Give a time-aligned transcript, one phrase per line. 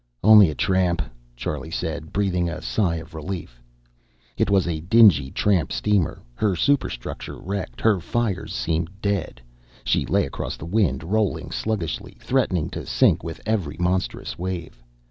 [0.23, 1.03] "Only a tramp,"
[1.35, 3.61] Charlie said, breathing a sigh of relief.
[4.35, 7.79] It was a dingy tramp steamer, her superstructure wrecked.
[7.81, 9.41] Her fires seemed dead.
[9.83, 14.81] She lay across the wind, rolling sluggishly, threatening to sink with every monstrous wave.